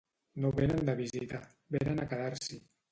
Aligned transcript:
No 0.45 0.49
vénen 0.59 0.87
de 0.89 0.95
visita, 1.03 1.43
vénen 1.77 2.03
a 2.07 2.11
quedar-s'hi. 2.13 2.63